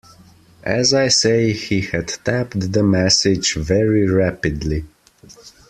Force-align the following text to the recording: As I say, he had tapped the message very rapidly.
As 0.63 0.95
I 0.95 1.09
say, 1.09 1.53
he 1.53 1.81
had 1.81 2.07
tapped 2.25 2.71
the 2.71 2.81
message 2.81 3.53
very 3.53 4.07
rapidly. 4.09 4.85